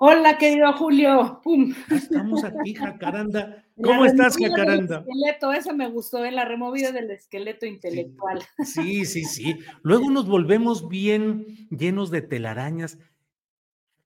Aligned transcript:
Hola, 0.00 0.38
querido 0.38 0.72
Julio. 0.74 1.40
¡Pum! 1.42 1.74
Estamos 1.90 2.44
aquí, 2.44 2.72
Jacaranda. 2.72 3.64
¿Cómo 3.82 4.04
estás, 4.04 4.36
Jacaranda? 4.36 5.00
esqueleto, 5.00 5.52
eso 5.52 5.74
me 5.74 5.88
gustó, 5.88 6.24
¿eh? 6.24 6.30
la 6.30 6.44
removida 6.44 6.92
del 6.92 7.10
esqueleto 7.10 7.66
intelectual. 7.66 8.40
Sí, 8.64 9.04
sí, 9.04 9.24
sí. 9.24 9.58
Luego 9.82 10.08
nos 10.12 10.28
volvemos 10.28 10.88
bien 10.88 11.66
llenos 11.70 12.12
de 12.12 12.22
telarañas. 12.22 12.96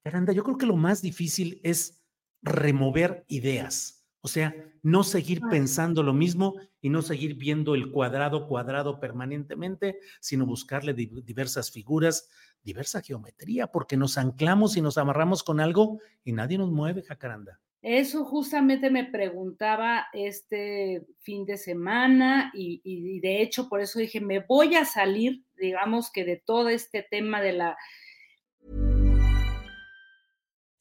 Jacaranda, 0.02 0.32
yo 0.32 0.44
creo 0.44 0.56
que 0.56 0.64
lo 0.64 0.76
más 0.76 1.02
difícil 1.02 1.60
es 1.62 2.02
remover 2.40 3.26
ideas. 3.28 4.01
O 4.24 4.28
sea, 4.28 4.54
no 4.82 5.02
seguir 5.02 5.40
pensando 5.50 6.04
lo 6.04 6.12
mismo 6.12 6.54
y 6.80 6.90
no 6.90 7.02
seguir 7.02 7.34
viendo 7.34 7.74
el 7.74 7.90
cuadrado 7.90 8.46
cuadrado 8.46 9.00
permanentemente, 9.00 9.98
sino 10.20 10.46
buscarle 10.46 10.94
diversas 10.94 11.72
figuras, 11.72 12.28
diversa 12.62 13.02
geometría, 13.02 13.66
porque 13.66 13.96
nos 13.96 14.18
anclamos 14.18 14.76
y 14.76 14.80
nos 14.80 14.96
amarramos 14.96 15.42
con 15.42 15.58
algo 15.58 15.98
y 16.24 16.32
nadie 16.32 16.56
nos 16.56 16.70
mueve, 16.70 17.02
Jacaranda. 17.02 17.60
Eso 17.82 18.24
justamente 18.24 18.90
me 18.90 19.04
preguntaba 19.04 20.06
este 20.12 21.04
fin 21.18 21.44
de 21.44 21.56
semana 21.56 22.52
y, 22.54 22.80
y, 22.84 23.18
de 23.18 23.42
hecho 23.42 23.68
por 23.68 23.80
eso 23.80 23.98
dije, 23.98 24.20
me 24.20 24.38
voy 24.38 24.76
a 24.76 24.84
salir, 24.84 25.44
digamos 25.56 26.12
que 26.12 26.24
de 26.24 26.36
todo 26.36 26.68
este 26.68 27.02
tema 27.02 27.40
de 27.40 27.52
la... 27.54 27.76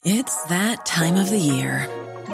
It's 0.04 0.36
that 0.48 0.84
time 0.84 1.20
of 1.20 1.28
the 1.28 1.40
year. 1.40 1.88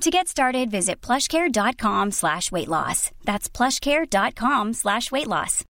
To 0.00 0.10
get 0.10 0.28
started, 0.28 0.70
visit 0.70 1.00
plushcare.com 1.00 2.10
slash 2.10 2.50
weight 2.50 2.68
loss. 2.68 3.10
That's 3.24 3.48
plushcare.com 3.48 4.72
slash 4.72 5.12
weight 5.12 5.28
loss. 5.28 5.64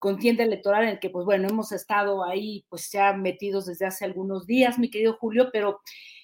Contienda 0.00 0.44
electoral 0.44 0.84
en 0.84 0.90
el 0.90 0.98
que, 1.00 1.10
pues 1.10 1.24
bueno, 1.24 1.48
hemos 1.48 1.72
estado 1.72 2.24
ahí, 2.24 2.64
pues 2.68 2.88
ya 2.92 3.12
metidos 3.14 3.66
desde 3.66 3.84
hace 3.84 4.04
algunos 4.04 4.46
días, 4.46 4.78
mi 4.78 4.90
querido 4.90 5.16
Julio, 5.20 5.50
pero 5.52 5.80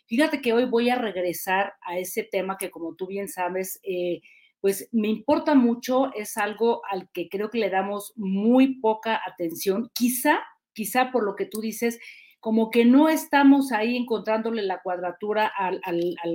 Fíjate 0.07 0.43
que 0.43 0.53
hoy 0.53 0.67
voy 0.67 0.91
a 0.91 0.97
regresar 0.97 1.75
a 1.81 1.99
ese 1.99 2.25
tema 2.25 2.59
que 2.59 2.71
como 2.71 2.95
tú 2.95 3.07
bien 3.07 3.29
sabes, 3.29 3.81
eh, 3.83 4.21
pues 4.61 4.89
me 4.93 5.09
importa 5.09 5.55
mucho, 5.55 6.13
es 6.15 6.37
algo 6.37 6.83
al 6.91 7.09
que 7.13 7.29
creo 7.29 7.51
que 7.51 7.59
le 7.59 7.71
damos 7.71 8.13
muy 8.17 8.81
poca 8.81 9.21
atención, 9.27 9.91
quizá, 9.95 10.41
quizá 10.75 11.11
por 11.11 11.25
lo 11.25 11.37
que 11.37 11.47
tú 11.47 11.61
dices, 11.61 11.99
como 12.45 12.71
que 12.71 12.85
no 12.85 13.09
estamos 13.09 13.73
ahí 13.73 13.97
encontrándole 13.97 14.61
la 14.61 14.83
cuadratura 14.83 15.47
al, 15.47 15.81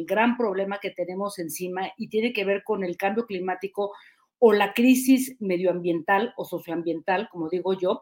gran 0.07 0.37
problema 0.37 0.79
que 0.79 0.89
tenemos 0.89 1.37
encima 1.37 1.91
y 1.97 2.09
tiene 2.09 2.33
que 2.33 2.45
ver 2.45 2.63
con 2.63 2.83
el 2.83 2.97
cambio 2.97 3.27
climático 3.27 3.91
o 4.39 4.51
la 4.51 4.73
crisis 4.73 5.37
medioambiental 5.39 6.33
o 6.35 6.45
socioambiental, 6.45 7.29
como 7.29 7.47
digo 7.47 7.73
yo. 7.77 8.01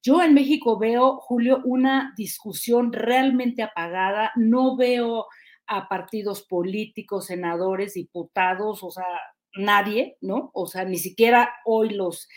Yo 0.00 0.22
en 0.22 0.34
México 0.34 0.78
veo, 0.78 1.16
Julio, 1.16 1.60
una 1.64 2.14
discusión 2.16 2.92
realmente 2.92 3.64
apagada, 3.64 4.30
no 4.36 4.76
veo 4.76 5.26
a 5.66 5.88
partidos 5.88 6.42
políticos, 6.42 7.26
senadores, 7.26 7.94
diputados, 7.94 8.84
o 8.84 8.92
sea, 8.92 9.04
nadie, 9.56 10.16
¿no? 10.20 10.52
O 10.54 10.68
sea, 10.68 10.84
ni 10.84 10.98
siquiera 10.98 11.52
hoy 11.64 11.88
los 11.88 12.28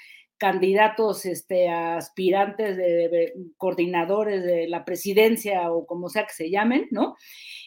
candidatos 0.42 1.28
este, 1.28 1.70
aspirantes 1.70 2.76
de, 2.76 3.32
coordinadores 3.58 4.44
de 4.44 4.68
la 4.68 4.84
presidencia 4.84 5.72
o 5.72 5.86
como 5.86 6.10
sea 6.10 6.26
que 6.26 6.34
se 6.34 6.50
llamen, 6.50 6.88
¿no? 6.90 7.16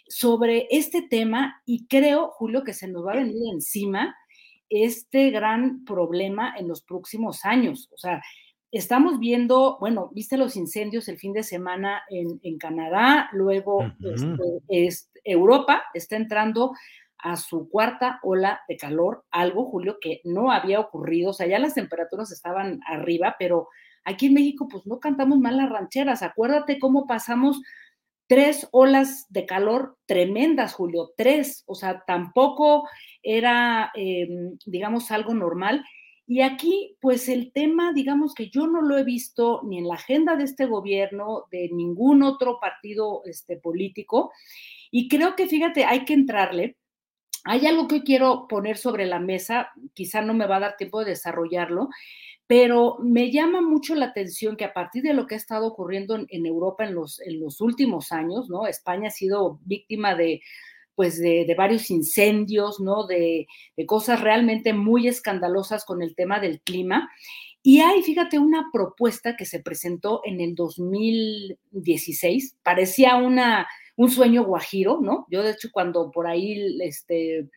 Sobre 0.08 0.66
este 0.70 1.02
tema 1.02 1.62
y 1.64 1.86
creo, 1.86 2.32
Julio, 2.32 2.64
que 2.64 2.72
se 2.72 2.88
nos 2.88 3.06
va 3.06 3.12
a 3.12 3.18
venir 3.18 3.40
encima 3.52 4.16
este 4.68 5.30
gran 5.30 5.84
problema 5.84 6.52
en 6.58 6.66
los 6.66 6.82
próximos 6.82 7.44
años. 7.44 7.88
O 7.92 7.96
sea, 7.96 8.20
estamos 8.72 9.20
viendo, 9.20 9.76
bueno, 9.78 10.10
viste 10.12 10.36
los 10.36 10.56
incendios 10.56 11.06
el 11.06 11.18
fin 11.18 11.32
de 11.32 11.44
semana 11.44 12.02
en, 12.10 12.58
Canadá, 12.58 13.28
luego 13.30 13.84
este, 14.68 15.20
Europa 15.22 15.84
está 15.94 16.16
entrando 16.16 16.72
a 17.24 17.36
su 17.36 17.70
cuarta 17.70 18.20
ola 18.22 18.60
de 18.68 18.76
calor, 18.76 19.24
algo, 19.30 19.64
Julio, 19.64 19.96
que 19.98 20.20
no 20.24 20.50
había 20.50 20.78
ocurrido, 20.78 21.30
o 21.30 21.32
sea, 21.32 21.46
ya 21.46 21.58
las 21.58 21.72
temperaturas 21.72 22.30
estaban 22.30 22.80
arriba, 22.86 23.36
pero 23.38 23.68
aquí 24.04 24.26
en 24.26 24.34
México 24.34 24.68
pues 24.70 24.86
no 24.86 25.00
cantamos 25.00 25.38
mal 25.38 25.56
las 25.56 25.70
rancheras, 25.70 26.22
acuérdate 26.22 26.78
cómo 26.78 27.06
pasamos 27.06 27.62
tres 28.26 28.68
olas 28.72 29.24
de 29.30 29.46
calor 29.46 29.96
tremendas, 30.04 30.74
Julio, 30.74 31.12
tres, 31.16 31.64
o 31.66 31.74
sea, 31.74 32.04
tampoco 32.06 32.86
era, 33.22 33.90
em, 33.94 34.58
digamos, 34.66 35.10
algo 35.10 35.32
normal. 35.32 35.82
Y 36.26 36.42
aquí, 36.42 36.96
pues 37.00 37.28
el 37.30 37.52
tema, 37.52 37.92
digamos 37.94 38.34
que 38.34 38.50
yo 38.50 38.66
no 38.66 38.82
lo 38.82 38.98
he 38.98 39.04
visto 39.04 39.62
ni 39.64 39.78
en 39.78 39.88
la 39.88 39.94
agenda 39.94 40.36
de 40.36 40.44
este 40.44 40.66
gobierno, 40.66 41.44
de 41.50 41.70
ningún 41.72 42.22
otro 42.22 42.58
partido 42.60 43.22
este, 43.24 43.56
político. 43.56 44.30
Y 44.90 45.08
creo 45.08 45.36
que, 45.36 45.46
fíjate, 45.46 45.84
hay 45.84 46.04
que 46.04 46.14
entrarle. 46.14 46.76
Hay 47.44 47.66
algo 47.66 47.88
que 47.88 48.02
quiero 48.02 48.46
poner 48.48 48.78
sobre 48.78 49.06
la 49.06 49.20
mesa, 49.20 49.70
quizá 49.92 50.22
no 50.22 50.34
me 50.34 50.46
va 50.46 50.56
a 50.56 50.60
dar 50.60 50.76
tiempo 50.76 51.00
de 51.00 51.10
desarrollarlo, 51.10 51.88
pero 52.46 52.98
me 53.02 53.30
llama 53.30 53.60
mucho 53.60 53.94
la 53.94 54.06
atención 54.06 54.56
que 54.56 54.64
a 54.64 54.72
partir 54.72 55.02
de 55.02 55.14
lo 55.14 55.26
que 55.26 55.34
ha 55.34 55.38
estado 55.38 55.66
ocurriendo 55.66 56.18
en, 56.28 56.46
Europa 56.46 56.84
en 56.84 56.94
los, 56.94 57.20
últimos 57.60 58.12
años, 58.12 58.48
¿no? 58.48 58.66
España 58.66 59.08
ha 59.08 59.10
sido 59.10 59.58
víctima 59.64 60.14
de 60.14 60.40
pues 60.94 61.18
de, 61.18 61.52
varios 61.58 61.90
incendios, 61.90 62.80
¿no? 62.80 63.06
De, 63.06 63.46
cosas 63.86 64.20
realmente 64.20 64.72
muy 64.72 65.08
escandalosas 65.08 65.84
con 65.84 66.02
el 66.02 66.14
tema 66.14 66.38
del 66.38 66.60
clima. 66.60 67.10
Y 67.62 67.80
hay, 67.80 68.02
fíjate, 68.02 68.38
una 68.38 68.68
propuesta 68.72 69.36
que 69.36 69.46
se 69.46 69.60
presentó 69.60 70.20
en 70.24 70.40
el 70.40 70.54
2016, 70.54 72.58
parecía 72.62 73.16
una, 73.16 73.66
un 73.96 74.10
sueño 74.10 74.44
guajiro, 74.44 75.00
¿no? 75.00 75.26
Yo, 75.30 75.42
de 75.42 75.52
hecho, 75.52 75.68
cuando 75.72 76.10
por 76.10 76.26
ahí 76.26 76.78
este, 76.80 77.48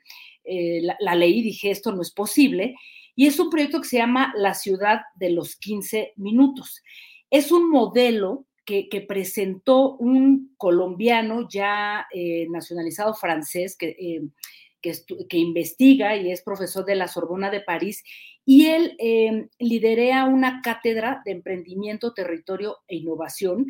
eh, 0.48 0.82
la, 1.00 1.16
leí, 1.16 1.42
dije, 1.42 1.72
esto 1.72 1.92
no 1.92 2.02
es 2.02 2.12
posible. 2.12 2.76
Y 3.16 3.28
es 3.28 3.40
un 3.40 3.50
proyecto 3.50 3.82
que 3.82 3.88
se 3.88 3.98
llama 3.98 4.34
La 4.38 4.54
ciudad 4.54 5.02
de 5.16 5.32
los 5.32 5.56
15 5.58 6.14
minutos. 6.16 6.82
Es 7.30 7.52
un 7.52 7.70
modelo 7.70 8.46
que, 8.64 8.88
presentó 9.08 9.96
un 9.96 10.54
colombiano 10.58 11.48
ya 11.50 12.06
eh, 12.14 12.48
nacionalizado 12.50 13.14
francés 13.14 13.78
que, 13.78 13.96
eh, 13.98 14.22
que, 14.82 15.38
investiga 15.38 16.18
y 16.18 16.32
es 16.32 16.42
profesor 16.42 16.86
de 16.86 16.96
la 16.96 17.08
Sorbona 17.08 17.50
de 17.50 17.62
París 17.62 18.04
y 18.46 18.68
él 18.68 18.98
liderea 19.58 20.26
una 20.26 20.62
cátedra 20.62 21.22
de 21.26 21.32
emprendimiento, 21.32 22.14
territorio 22.14 22.78
e 22.88 22.98
innovación. 22.98 23.68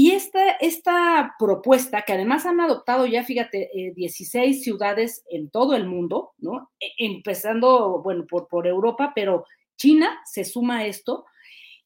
Y 0.00 0.12
esta, 0.12 0.52
esta 0.52 1.34
propuesta, 1.40 2.02
que 2.02 2.12
además 2.12 2.46
han 2.46 2.60
adoptado 2.60 3.04
ya, 3.06 3.24
fíjate, 3.24 3.68
eh, 3.74 3.92
16 3.96 4.62
ciudades 4.62 5.24
en 5.28 5.50
todo 5.50 5.74
el 5.74 5.88
mundo, 5.88 6.34
¿no? 6.38 6.70
E, 6.78 6.86
empezando, 6.98 8.00
bueno, 8.00 8.24
por, 8.24 8.46
por 8.46 8.68
Europa, 8.68 9.10
pero 9.12 9.44
China 9.76 10.20
se 10.24 10.44
suma 10.44 10.78
a 10.78 10.86
esto. 10.86 11.24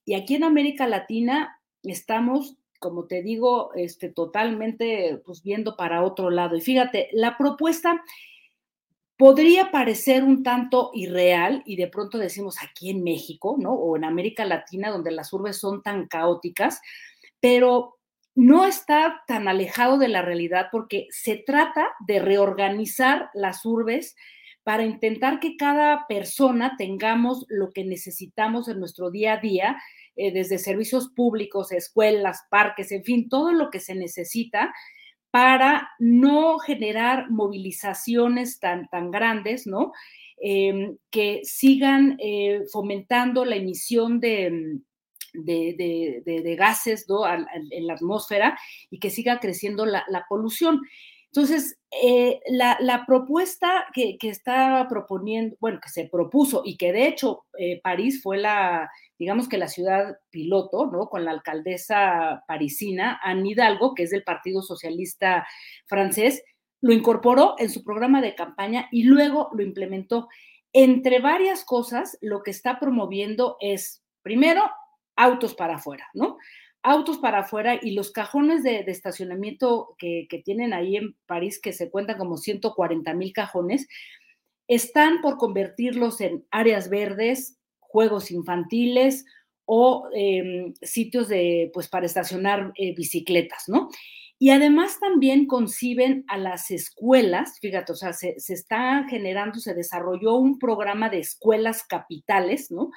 Y 0.05 0.12
aquí 0.12 0.35
en 0.35 0.44
América 0.44 0.87
Latina 0.87 1.59
estamos, 1.85 2.59
como 2.81 3.06
te 3.06 3.23
digo, 3.23 3.73
este, 3.76 4.11
totalmente 4.11 5.23
pues, 5.25 5.43
viendo 5.43 5.75
para 5.75 6.05
otro 6.05 6.29
lado. 6.29 6.55
Y 6.55 6.61
fíjate, 6.61 7.09
la 7.14 7.38
propuesta 7.38 8.05
podría 9.17 9.70
parecer 9.70 10.23
un 10.23 10.43
tanto 10.43 10.91
irreal 10.93 11.62
y 11.64 11.76
de 11.76 11.88
pronto 11.88 12.19
decimos 12.19 12.56
aquí 12.62 12.91
en 12.91 13.03
México, 13.03 13.56
¿no? 13.59 13.73
O 13.73 13.97
en 13.97 14.05
América 14.05 14.44
Latina, 14.44 14.91
donde 14.91 15.12
las 15.12 15.32
urbes 15.32 15.56
son 15.56 15.82
tan 15.82 16.09
caóticas, 16.09 16.79
pero 17.41 17.97
no 18.34 18.67
está 18.67 19.23
tan 19.26 19.49
alejado 19.49 19.99
de 19.99 20.08
la 20.08 20.23
realidad 20.23 20.69
porque 20.73 21.06
se 21.11 21.37
trata 21.37 21.88
de 22.06 22.19
reorganizar 22.19 23.31
las 23.34 23.64
urbes 23.64 24.17
para 24.62 24.84
intentar 24.84 25.40
que 25.40 25.56
cada 25.56 26.06
persona 26.06 26.76
tengamos 26.79 27.44
lo 27.49 27.73
que 27.73 27.84
necesitamos 27.84 28.69
en 28.69 28.79
nuestro 28.79 29.11
día 29.11 29.34
a 29.34 29.40
día, 29.40 29.76
eh, 30.14 30.32
desde 30.32 30.58
servicios 30.58 31.11
públicos, 31.14 31.73
escuelas, 31.73 32.43
parques, 32.50 32.93
en 32.93 33.02
fin, 33.02 33.29
todo 33.29 33.52
lo 33.52 33.70
que 33.70 33.81
se 33.81 33.94
necesita 33.94 34.73
para 35.31 35.90
no 35.99 36.58
generar 36.58 37.31
movilizaciones 37.31 38.61
tan, 38.61 38.87
tan 38.88 39.11
grandes, 39.11 39.67
¿no? 39.67 39.93
Eh, 40.44 40.96
que 41.11 41.40
sigan 41.44 42.17
eh, 42.19 42.62
fomentando 42.70 43.44
la 43.44 43.56
emisión 43.56 44.20
de, 44.20 44.78
de, 45.32 46.56
gases 46.58 47.06
en 47.70 47.87
la 47.87 47.94
atmósfera 47.94 48.58
y 48.90 48.99
que 48.99 49.11
siga 49.11 49.40
creciendo 49.40 49.87
la, 49.87 50.05
la 50.08 50.26
polución. 50.29 50.81
Entonces, 51.26 51.79
eh, 52.02 52.40
la, 52.46 52.76
la, 52.81 53.06
propuesta 53.06 53.87
que, 53.94 54.19
que, 54.19 54.29
está 54.29 54.87
proponiendo, 54.90 55.56
bueno, 55.61 55.81
que 55.82 55.88
se 55.88 56.06
propuso 56.06 56.61
y 56.62 56.76
que 56.76 56.93
de 56.93 57.06
hecho 57.06 57.46
eh, 57.58 57.81
París 57.82 58.20
fue 58.23 58.37
la, 58.37 58.90
digamos 59.19 59.49
que 59.49 59.56
la 59.56 59.69
ciudad 59.69 60.19
piloto, 60.29 60.87
¿no? 60.87 61.08
Con 61.08 61.25
la 61.25 61.31
alcaldesa 61.31 62.44
parisina, 62.46 63.19
Anne 63.23 63.50
Hidalgo, 63.50 63.94
que 63.94 64.02
es 64.02 64.11
del 64.11 64.25
Partido 64.25 64.61
Socialista 64.61 65.46
francés, 65.87 66.43
lo 66.82 66.93
incorporó 66.93 67.55
en 67.58 67.70
su 67.70 67.82
programa 67.82 68.20
de 68.20 68.35
campaña 68.35 68.88
y 68.90 69.05
luego 69.05 69.49
lo 69.55 69.62
implementó. 69.62 70.28
Entre 70.75 71.20
varias 71.20 71.64
cosas, 71.64 72.19
lo 72.20 72.43
que 72.43 72.50
está 72.50 72.78
promoviendo 72.78 73.56
es, 73.61 74.02
primero, 74.23 74.64
autos 75.22 75.54
para 75.54 75.76
afuera, 75.76 76.08
¿no? 76.14 76.38
autos 76.82 77.19
para 77.19 77.40
afuera 77.40 77.78
y 77.80 77.92
los 77.92 78.10
cajones 78.10 78.62
de, 78.62 78.84
estacionamiento 78.88 79.94
que, 79.98 80.26
tienen 80.44 80.72
ahí 80.72 80.96
en 80.96 81.16
París, 81.26 81.60
que 81.60 81.72
se 81.72 81.90
cuentan 81.90 82.19
como 82.19 82.36
140 82.36 83.14
mil 83.14 83.32
cajones, 83.32 83.86
están 84.69 85.20
por 85.20 85.36
convertirlos 85.36 86.20
en 86.20 86.44
áreas 86.50 86.88
verdes, 86.88 87.58
juegos 87.78 88.30
infantiles 88.30 89.24
o 89.64 90.08
eh, 90.14 90.72
sitios 90.82 91.28
de, 91.28 91.70
pues, 91.72 91.88
para 91.88 92.06
estacionar 92.06 92.72
eh, 92.76 92.94
bicicletas, 92.94 93.64
¿no? 93.68 93.88
Y 94.38 94.50
además 94.50 94.98
también 94.98 95.46
conciben 95.46 96.25
a 96.26 96.36
las 96.36 96.72
escuelas, 96.72 97.60
fíjate, 97.60 97.92
o 97.92 97.94
sea, 97.94 98.12
se, 98.12 98.40
se 98.40 98.54
está 98.54 99.06
generando, 99.08 99.60
se 99.60 99.72
desarrolló 99.72 100.34
un 100.34 100.58
programa 100.58 101.08
de 101.10 101.20
escuelas 101.20 101.84
capitales, 101.84 102.72
¿no? 102.72 102.90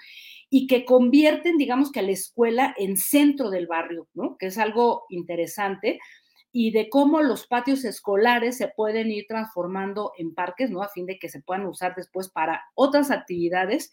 Y 0.50 0.68
que 0.68 0.86
convierten, 0.86 1.58
digamos 1.58 1.92
que 1.92 2.00
a 2.00 2.04
la 2.04 2.12
escuela 2.12 2.74
en 2.78 2.98
centro 2.98 3.50
del 3.50 3.68
barrio, 3.68 4.08
¿no? 4.14 4.38
Que 4.38 4.48
es 4.48 4.58
algo 4.58 5.06
interesante 5.10 6.00
y 6.52 6.72
de 6.72 6.90
cómo 6.90 7.22
los 7.22 7.48
patios 7.48 7.84
escolares 7.84 8.58
se 8.58 8.70
pueden 8.70 9.12
ir 9.12 9.26
transformando 9.28 10.14
en 10.18 10.34
parques, 10.34 10.70
¿no? 10.70 10.84
A 10.84 10.90
fin 10.90 11.06
de 11.06 11.20
que 11.20 11.28
se 11.28 11.42
puedan 11.42 11.66
usar 11.66 11.96
después 11.96 12.30
para 12.30 12.64
otras 12.76 13.12
actividades 13.12 13.92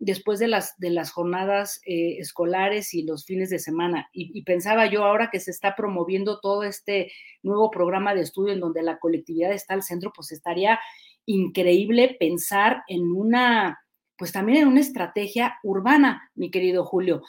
después 0.00 0.38
de 0.38 0.48
las, 0.48 0.78
de 0.78 0.90
las 0.90 1.10
jornadas 1.12 1.80
eh, 1.84 2.16
escolares 2.18 2.94
y 2.94 3.02
los 3.02 3.26
fines 3.26 3.50
de 3.50 3.58
semana. 3.58 4.08
Y, 4.12 4.30
y, 4.36 4.42
pensaba 4.44 4.86
yo 4.86 5.04
ahora 5.04 5.28
que 5.30 5.40
se 5.40 5.50
está 5.50 5.76
promoviendo 5.76 6.40
todo 6.40 6.62
este 6.62 7.12
nuevo 7.42 7.70
programa 7.70 8.14
de 8.14 8.22
estudio 8.22 8.54
en 8.54 8.60
donde 8.60 8.82
la 8.82 8.98
colectividad 8.98 9.52
está 9.52 9.74
al 9.74 9.82
centro, 9.82 10.10
pues 10.16 10.32
estaría 10.32 10.80
increíble 11.26 12.16
pensar 12.18 12.82
en 12.88 13.12
una 13.12 13.78
pues 14.20 14.32
también 14.32 14.58
en 14.58 14.68
una 14.68 14.80
estrategia 14.80 15.58
urbana, 15.62 16.30
mi 16.34 16.50
querido 16.50 16.84
Julio. 16.84 17.22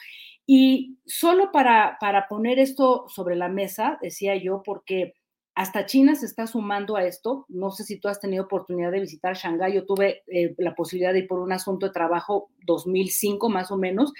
Y 0.45 0.97
solo 1.05 1.49
para, 1.53 1.95
para 2.01 2.27
poner 2.27 2.59
esto 2.59 3.05
sobre 3.07 3.37
la 3.37 3.47
mesa, 3.47 3.97
decía 4.01 4.35
yo, 4.35 4.61
porque 4.61 5.13
hasta 5.55 5.85
China 5.85 6.15
se 6.15 6.25
está 6.25 6.47
sumando 6.47 6.97
a 6.97 7.05
esto. 7.05 7.45
No 7.47 7.71
sé 7.71 7.85
si 7.85 7.97
tú 7.97 8.09
has 8.09 8.19
tenido 8.19 8.43
oportunidad 8.43 8.91
de 8.91 8.99
visitar 8.99 9.37
Shanghái. 9.37 9.73
Yo 9.73 9.85
tuve 9.85 10.23
eh, 10.27 10.53
la 10.57 10.75
posibilidad 10.75 11.13
de 11.13 11.19
ir 11.19 11.27
por 11.29 11.39
un 11.39 11.53
asunto 11.53 11.85
de 11.85 11.93
trabajo 11.93 12.51
2005 12.65 13.47
más 13.47 13.71
o 13.71 13.77
menos. 13.77 14.11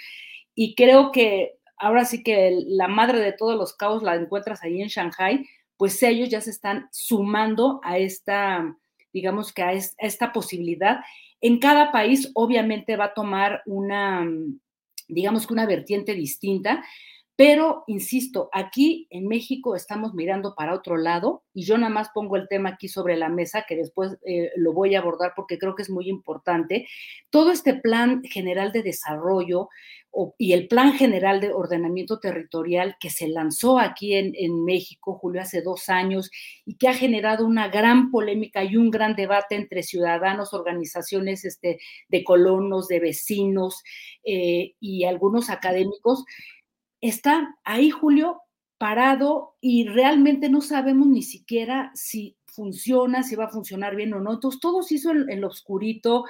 Y 0.54 0.74
creo 0.74 1.12
que 1.12 1.58
ahora 1.76 2.06
sí 2.06 2.22
que 2.22 2.58
la 2.68 2.88
madre 2.88 3.18
de 3.18 3.34
todos 3.34 3.58
los 3.58 3.76
caos 3.76 4.02
la 4.02 4.14
encuentras 4.14 4.62
ahí 4.62 4.80
en 4.80 4.88
Shanghái, 4.88 5.46
pues 5.76 6.02
ellos 6.02 6.30
ya 6.30 6.40
se 6.40 6.48
están 6.48 6.88
sumando 6.90 7.82
a 7.84 7.98
esta, 7.98 8.74
digamos 9.12 9.52
que 9.52 9.62
a 9.62 9.72
esta 9.72 10.32
posibilidad 10.32 11.00
en 11.42 11.58
cada 11.58 11.92
país 11.92 12.30
obviamente 12.34 12.96
va 12.96 13.06
a 13.06 13.14
tomar 13.14 13.62
una, 13.66 14.26
digamos 15.08 15.46
que 15.46 15.52
una 15.52 15.66
vertiente 15.66 16.14
distinta, 16.14 16.82
pero, 17.44 17.82
insisto, 17.88 18.48
aquí 18.52 19.08
en 19.10 19.26
México 19.26 19.74
estamos 19.74 20.14
mirando 20.14 20.54
para 20.54 20.74
otro 20.74 20.96
lado 20.96 21.42
y 21.52 21.64
yo 21.64 21.76
nada 21.76 21.92
más 21.92 22.10
pongo 22.14 22.36
el 22.36 22.46
tema 22.46 22.68
aquí 22.68 22.86
sobre 22.86 23.16
la 23.16 23.28
mesa, 23.28 23.64
que 23.66 23.74
después 23.74 24.16
eh, 24.24 24.52
lo 24.54 24.72
voy 24.72 24.94
a 24.94 25.00
abordar 25.00 25.32
porque 25.34 25.58
creo 25.58 25.74
que 25.74 25.82
es 25.82 25.90
muy 25.90 26.08
importante. 26.08 26.86
Todo 27.30 27.50
este 27.50 27.74
plan 27.74 28.22
general 28.22 28.70
de 28.70 28.84
desarrollo 28.84 29.70
y 30.38 30.52
el 30.52 30.68
plan 30.68 30.92
general 30.92 31.40
de 31.40 31.52
ordenamiento 31.52 32.20
territorial 32.20 32.94
que 33.00 33.10
se 33.10 33.26
lanzó 33.26 33.80
aquí 33.80 34.14
en, 34.14 34.34
en 34.36 34.64
México, 34.64 35.18
Julio, 35.20 35.40
hace 35.40 35.62
dos 35.62 35.88
años 35.88 36.30
y 36.64 36.76
que 36.76 36.86
ha 36.86 36.94
generado 36.94 37.44
una 37.44 37.66
gran 37.66 38.12
polémica 38.12 38.62
y 38.62 38.76
un 38.76 38.88
gran 38.88 39.16
debate 39.16 39.56
entre 39.56 39.82
ciudadanos, 39.82 40.54
organizaciones 40.54 41.44
este, 41.44 41.80
de 42.08 42.22
colonos, 42.22 42.86
de 42.86 43.00
vecinos 43.00 43.82
eh, 44.22 44.74
y 44.78 45.02
algunos 45.06 45.50
académicos 45.50 46.24
está 47.02 47.56
ahí, 47.64 47.90
Julio, 47.90 48.40
parado 48.78 49.56
y 49.60 49.86
realmente 49.86 50.48
no 50.48 50.62
sabemos 50.62 51.06
ni 51.08 51.22
siquiera 51.22 51.90
si 51.94 52.38
funciona, 52.46 53.22
si 53.22 53.36
va 53.36 53.44
a 53.44 53.50
funcionar 53.50 53.94
bien 53.94 54.14
o 54.14 54.20
no. 54.20 54.32
Entonces, 54.32 54.60
todo 54.60 54.82
se 54.82 54.94
hizo 54.94 55.10
en, 55.10 55.30
en 55.30 55.40
lo 55.40 55.48
oscurito. 55.48 56.24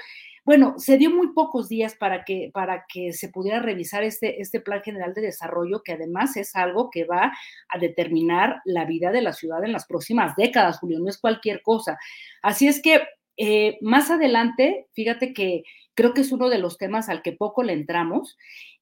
Bueno, 0.44 0.74
se 0.76 0.98
dio 0.98 1.10
muy 1.10 1.32
pocos 1.34 1.68
días 1.68 1.94
para 1.94 2.24
que, 2.24 2.50
para 2.52 2.84
que 2.92 3.12
se 3.12 3.28
pudiera 3.28 3.60
revisar 3.60 4.02
este, 4.02 4.40
este 4.40 4.60
plan 4.60 4.82
general 4.82 5.14
de 5.14 5.22
desarrollo, 5.22 5.82
que 5.84 5.92
además 5.92 6.36
es 6.36 6.56
algo 6.56 6.90
que 6.90 7.04
va 7.04 7.32
a 7.68 7.78
determinar 7.78 8.60
la 8.64 8.84
vida 8.84 9.12
de 9.12 9.22
la 9.22 9.32
ciudad 9.32 9.64
en 9.64 9.72
las 9.72 9.86
próximas 9.86 10.34
décadas, 10.36 10.80
Julio, 10.80 10.98
no 10.98 11.08
es 11.08 11.18
cualquier 11.18 11.62
cosa. 11.62 11.96
Así 12.42 12.66
es 12.66 12.82
que 12.82 13.02
eh, 13.36 13.78
más 13.82 14.10
adelante, 14.10 14.88
fíjate 14.94 15.32
que 15.32 15.62
creo 15.94 16.12
que 16.12 16.22
es 16.22 16.32
uno 16.32 16.48
de 16.48 16.58
los 16.58 16.76
temas 16.76 17.08
al 17.08 17.22
que 17.22 17.32
poco 17.32 17.62
le 17.62 17.72
entramos 17.72 18.36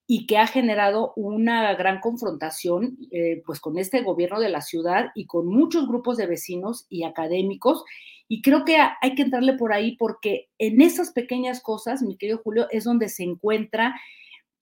y 0.07 0.25
que 0.27 0.37
ha 0.37 0.47
generado 0.47 1.13
una 1.15 1.73
gran 1.75 1.99
confrontación 1.99 2.97
eh, 3.11 3.41
pues 3.45 3.59
con 3.59 3.77
este 3.77 4.01
gobierno 4.01 4.39
de 4.39 4.49
la 4.49 4.61
ciudad 4.61 5.11
y 5.15 5.25
con 5.25 5.47
muchos 5.47 5.87
grupos 5.87 6.17
de 6.17 6.27
vecinos 6.27 6.85
y 6.89 7.03
académicos. 7.03 7.83
Y 8.27 8.41
creo 8.41 8.65
que 8.65 8.77
hay 8.77 9.15
que 9.15 9.21
entrarle 9.23 9.53
por 9.53 9.73
ahí 9.73 9.95
porque 9.97 10.49
en 10.57 10.81
esas 10.81 11.11
pequeñas 11.11 11.61
cosas, 11.61 12.01
mi 12.01 12.17
querido 12.17 12.41
Julio, 12.43 12.67
es 12.71 12.83
donde 12.83 13.09
se 13.09 13.23
encuentra 13.23 13.95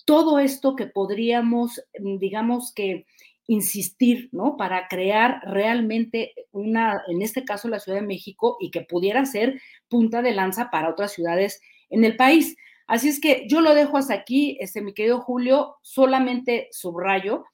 todo 0.06 0.40
esto 0.40 0.76
que 0.76 0.88
podríamos, 0.88 1.82
mm, 2.00 2.18
digamos 2.18 2.74
que, 2.74 3.06
insistir, 3.50 4.30
¿no? 4.32 4.58
Para 4.58 4.88
crear 4.88 5.42
realmente 5.44 6.34
una, 6.52 7.02
en 7.08 7.24
este 7.24 7.44
caso 7.44 7.68
la 7.68 7.80
Ciudad 7.80 8.00
de 8.00 8.06
México, 8.06 8.58
y 8.60 8.70
que 8.70 8.82
pudiera 8.82 9.26
ser 9.26 9.60
punta 9.88 10.22
de 10.22 10.34
lanza 10.34 10.70
para 10.70 10.88
otras 10.88 11.14
ciudades 11.14 11.60
en 11.90 12.06
el 12.06 12.16
país. 12.16 12.56
Así 12.90 13.08
es 13.08 13.22
que 13.22 13.46
yo 13.48 13.62
lo 13.62 13.76
dejo 13.76 13.98
hasta 13.98 14.16
aquí, 14.16 14.58
este, 14.60 14.82
mi 14.82 14.96
querido 14.96 15.22
Julio, 15.22 15.76
solamente 15.84 16.70
subrayo 16.72 17.46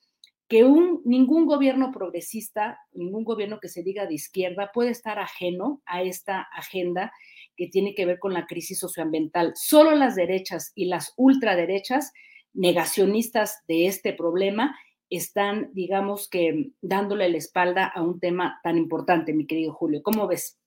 que 0.47 0.63
un, 0.63 1.01
ningún 1.03 1.45
gobierno 1.45 1.91
progresista, 1.91 2.79
ningún 2.93 3.25
gobierno 3.25 3.59
que 3.59 3.67
se 3.67 3.83
diga 3.83 4.05
de 4.05 4.13
izquierda 4.13 4.71
puede 4.73 4.91
estar 4.91 5.19
ajeno 5.19 5.81
a 5.85 6.03
esta 6.03 6.47
agenda 6.53 7.11
que 7.57 7.67
tiene 7.67 7.95
que 7.95 8.05
ver 8.05 8.17
con 8.17 8.31
la 8.31 8.45
crisis 8.45 8.79
socioambiental. 8.79 9.51
Solo 9.55 9.91
las 9.91 10.15
derechas 10.15 10.71
y 10.73 10.85
las 10.85 11.13
ultraderechas 11.17 12.13
negacionistas 12.53 13.61
de 13.67 13.87
este 13.87 14.13
problema 14.13 14.79
están, 15.09 15.69
digamos 15.73 16.29
que, 16.29 16.71
dándole 16.81 17.27
la 17.29 17.37
espalda 17.37 17.91
a 17.93 18.01
un 18.01 18.21
tema 18.21 18.61
tan 18.63 18.77
importante, 18.77 19.33
mi 19.33 19.45
querido 19.45 19.73
Julio. 19.73 20.01
¿Cómo 20.01 20.27
ves? 20.27 20.57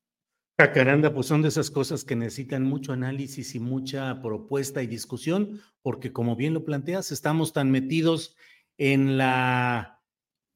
Cacaranda, 0.60 1.14
pues 1.14 1.28
son 1.28 1.42
de 1.42 1.50
esas 1.50 1.70
cosas 1.70 2.02
que 2.02 2.16
necesitan 2.16 2.64
mucho 2.64 2.92
análisis 2.92 3.54
y 3.54 3.60
mucha 3.60 4.20
propuesta 4.20 4.82
y 4.82 4.88
discusión, 4.88 5.60
porque 5.82 6.12
como 6.12 6.34
bien 6.34 6.52
lo 6.52 6.64
planteas, 6.64 7.12
estamos 7.12 7.52
tan 7.52 7.70
metidos 7.70 8.34
en 8.76 9.16
la, 9.18 10.02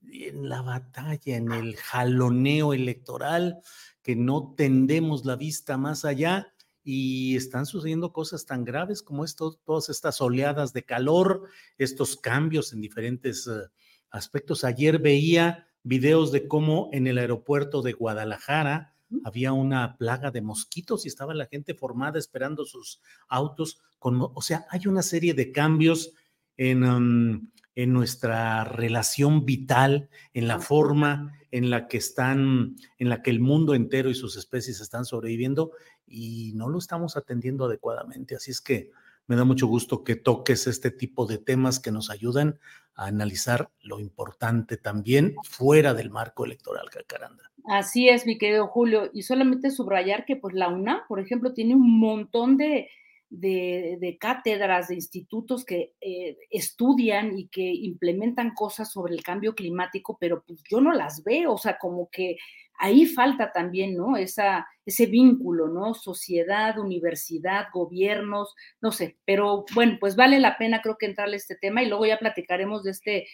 en 0.02 0.48
la 0.48 0.60
batalla, 0.62 1.36
en 1.36 1.52
el 1.52 1.76
jaloneo 1.76 2.72
electoral, 2.72 3.60
que 4.02 4.16
no 4.16 4.54
tendemos 4.56 5.24
la 5.24 5.36
vista 5.36 5.76
más 5.76 6.04
allá 6.04 6.52
y 6.82 7.36
están 7.36 7.64
sucediendo 7.64 8.12
cosas 8.12 8.44
tan 8.44 8.64
graves 8.64 9.02
como 9.02 9.24
esto, 9.24 9.60
todas 9.64 9.88
estas 9.88 10.20
oleadas 10.20 10.72
de 10.72 10.82
calor, 10.82 11.44
estos 11.78 12.16
cambios 12.16 12.72
en 12.72 12.80
diferentes 12.80 13.46
uh, 13.46 13.68
aspectos. 14.10 14.64
Ayer 14.64 14.98
veía 14.98 15.68
videos 15.84 16.32
de 16.32 16.48
cómo 16.48 16.90
en 16.92 17.06
el 17.06 17.18
aeropuerto 17.18 17.82
de 17.82 17.92
Guadalajara 17.92 18.91
había 19.24 19.52
una 19.52 19.96
plaga 19.96 20.30
de 20.30 20.42
mosquitos 20.42 21.04
y 21.04 21.08
estaba 21.08 21.34
la 21.34 21.46
gente 21.46 21.74
formada 21.74 22.18
esperando 22.18 22.64
sus 22.64 23.00
autos. 23.28 23.80
Con, 23.98 24.20
o 24.20 24.42
sea, 24.42 24.66
hay 24.70 24.86
una 24.86 25.02
serie 25.02 25.34
de 25.34 25.52
cambios 25.52 26.12
en, 26.56 26.84
um, 26.84 27.50
en 27.74 27.92
nuestra 27.92 28.64
relación 28.64 29.44
vital, 29.44 30.08
en 30.34 30.48
la 30.48 30.58
forma 30.58 31.32
en 31.50 31.70
la 31.70 31.88
que 31.88 31.98
están, 31.98 32.76
en 32.98 33.08
la 33.08 33.22
que 33.22 33.30
el 33.30 33.40
mundo 33.40 33.74
entero 33.74 34.10
y 34.10 34.14
sus 34.14 34.36
especies 34.36 34.80
están 34.80 35.04
sobreviviendo 35.04 35.72
y 36.06 36.52
no 36.54 36.68
lo 36.68 36.78
estamos 36.78 37.16
atendiendo 37.16 37.64
adecuadamente. 37.64 38.36
Así 38.36 38.50
es 38.50 38.60
que 38.60 38.90
me 39.26 39.36
da 39.36 39.44
mucho 39.44 39.66
gusto 39.66 40.04
que 40.04 40.16
toques 40.16 40.66
este 40.66 40.90
tipo 40.90 41.26
de 41.26 41.38
temas 41.38 41.80
que 41.80 41.92
nos 41.92 42.10
ayudan 42.10 42.58
a 42.94 43.06
analizar 43.06 43.70
lo 43.80 44.00
importante 44.00 44.76
también 44.76 45.34
fuera 45.44 45.94
del 45.94 46.10
marco 46.10 46.44
electoral, 46.44 46.90
Cacaranda. 46.90 47.50
Así 47.64 48.08
es, 48.08 48.26
mi 48.26 48.38
querido 48.38 48.66
Julio, 48.66 49.10
y 49.12 49.22
solamente 49.22 49.70
subrayar 49.70 50.24
que 50.24 50.36
pues 50.36 50.54
la 50.54 50.68
UNAM, 50.68 51.00
por 51.08 51.20
ejemplo, 51.20 51.52
tiene 51.52 51.74
un 51.74 52.00
montón 52.00 52.56
de, 52.56 52.88
de, 53.32 54.18
cátedras, 54.20 54.88
de 54.88 54.96
institutos 54.96 55.64
que 55.64 55.94
eh, 56.00 56.36
estudian 56.50 57.38
y 57.38 57.48
que 57.48 57.62
implementan 57.62 58.54
cosas 58.54 58.92
sobre 58.92 59.14
el 59.14 59.22
cambio 59.22 59.54
climático, 59.54 60.18
pero 60.20 60.44
pues 60.46 60.62
yo 60.70 60.80
no 60.80 60.92
las 60.92 61.24
veo, 61.24 61.54
o 61.54 61.58
sea, 61.58 61.78
como 61.78 62.10
que 62.10 62.36
ahí 62.78 63.06
falta 63.06 63.50
también, 63.50 63.96
¿no? 63.96 64.16
Esa, 64.16 64.66
ese 64.84 65.06
vínculo, 65.06 65.68
¿no? 65.68 65.94
Sociedad, 65.94 66.78
universidad, 66.78 67.66
gobiernos, 67.72 68.54
no 68.82 68.92
sé, 68.92 69.16
pero 69.24 69.64
bueno, 69.74 69.96
pues 69.98 70.14
vale 70.14 70.38
la 70.38 70.58
pena 70.58 70.82
creo 70.82 70.98
que 70.98 71.06
entrarle 71.06 71.34
a 71.34 71.38
este 71.38 71.56
tema 71.56 71.82
y 71.82 71.88
luego 71.88 72.04
ya 72.06 72.18
platicaremos 72.18 72.84
de 72.84 72.90
este 72.90 73.28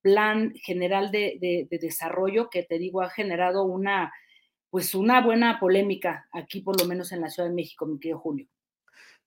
plan 0.00 0.54
general 0.62 1.10
de, 1.10 1.66
de 1.68 1.78
desarrollo 1.78 2.48
que 2.50 2.62
te 2.62 2.78
digo 2.78 3.02
ha 3.02 3.10
generado 3.10 3.64
una, 3.64 4.12
pues 4.70 4.94
una 4.94 5.20
buena 5.20 5.58
polémica 5.60 6.28
aquí 6.32 6.62
por 6.62 6.80
lo 6.80 6.86
menos 6.86 7.12
en 7.12 7.20
la 7.20 7.30
Ciudad 7.30 7.48
de 7.48 7.54
México, 7.54 7.84
mi 7.86 7.98
querido 7.98 8.20
Julio. 8.20 8.48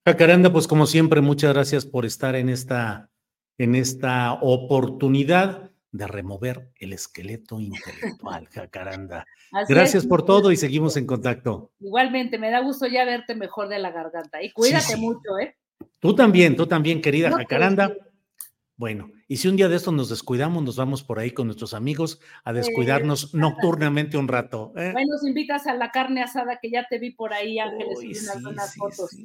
Jacaranda, 0.05 0.51
pues 0.51 0.67
como 0.67 0.85
siempre, 0.85 1.21
muchas 1.21 1.53
gracias 1.53 1.85
por 1.85 2.05
estar 2.05 2.35
en 2.35 2.49
esta, 2.49 3.09
en 3.57 3.75
esta 3.75 4.33
oportunidad 4.33 5.71
de 5.91 6.07
remover 6.07 6.71
el 6.79 6.91
esqueleto 6.91 7.59
intelectual, 7.59 8.47
Jacaranda. 8.49 9.25
gracias 9.69 10.05
por 10.05 10.25
todo 10.25 10.51
y 10.51 10.57
seguimos 10.57 10.97
en 10.97 11.05
contacto. 11.05 11.71
Igualmente, 11.79 12.37
me 12.37 12.49
da 12.49 12.59
gusto 12.59 12.87
ya 12.87 13.05
verte 13.05 13.35
mejor 13.35 13.69
de 13.69 13.79
la 13.79 13.91
garganta 13.91 14.43
y 14.43 14.51
cuídate 14.51 14.97
mucho, 14.97 15.37
¿eh? 15.39 15.55
Tú 15.99 16.13
también, 16.15 16.55
tú 16.55 16.67
también, 16.67 17.01
querida 17.01 17.31
Jacaranda. 17.31 17.93
Bueno, 18.75 19.11
y 19.27 19.37
si 19.37 19.47
un 19.47 19.55
día 19.55 19.69
de 19.69 19.75
esto 19.75 19.91
nos 19.91 20.09
descuidamos, 20.09 20.63
nos 20.63 20.75
vamos 20.75 21.03
por 21.03 21.19
ahí 21.19 21.31
con 21.31 21.47
nuestros 21.47 21.73
amigos 21.73 22.19
a 22.43 22.53
descuidarnos 22.53 23.33
nocturnamente 23.33 24.17
un 24.17 24.27
rato. 24.27 24.73
¿eh? 24.75 24.91
Bueno, 24.93 25.13
nos 25.13 25.25
invitas 25.25 25.67
a 25.67 25.75
la 25.75 25.91
carne 25.91 26.23
asada 26.23 26.57
que 26.59 26.71
ya 26.71 26.87
te 26.89 26.97
vi 26.97 27.11
por 27.11 27.33
ahí, 27.33 27.59
Ángeles, 27.59 28.03
y 28.03 28.15
sí, 28.15 28.27
algunas 28.33 28.75
fotos. 28.75 29.15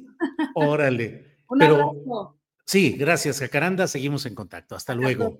Órale. 0.53 1.39
un 1.49 1.63
abrazo. 1.63 2.37
Sí, 2.65 2.91
gracias, 2.91 3.39
Jacaranda. 3.39 3.87
Seguimos 3.87 4.27
en 4.27 4.35
contacto. 4.35 4.75
Hasta 4.75 4.93
luego. 4.93 5.39